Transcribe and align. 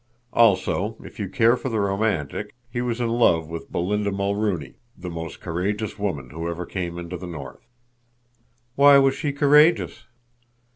Also, 0.33 0.97
if 1.03 1.19
you 1.19 1.29
care 1.29 1.55
for 1.55 1.69
the 1.69 1.79
romantic, 1.79 2.55
he 2.71 2.81
was 2.81 2.99
in 2.99 3.07
love 3.09 3.47
with 3.47 3.71
Belinda 3.71 4.11
Mulrooney, 4.11 4.73
the 4.97 5.11
most 5.11 5.39
courageous 5.39 5.99
woman 5.99 6.31
who 6.31 6.49
ever 6.49 6.65
came 6.65 6.97
into 6.97 7.17
the 7.17 7.27
north." 7.27 7.67
"Why 8.73 8.97
was 8.97 9.13
she 9.13 9.31
courageous?" 9.31 10.05